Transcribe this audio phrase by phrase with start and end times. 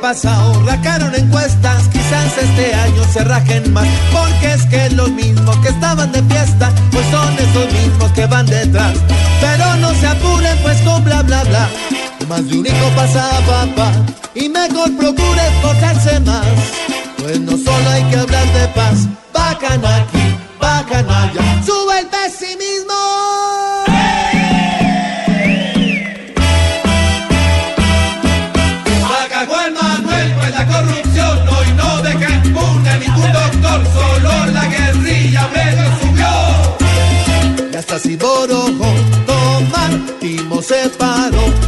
[0.00, 5.68] pasado racaron encuestas, quizás este año se rajen más, porque es que los mismos que
[5.68, 8.94] estaban de fiesta, pues son esos mismos que van detrás.
[9.40, 11.68] Pero no se apuren pues con bla bla bla,
[12.28, 13.92] más de un hijo pasa papá,
[14.34, 16.46] y mejor procure esforzarse más,
[17.18, 22.85] pues no solo hay que hablar de paz, bajan aquí, bajan allá, sube el pesimismo.
[37.96, 38.94] Tazas y borojó,
[39.26, 41.65] tomar, timo se paró.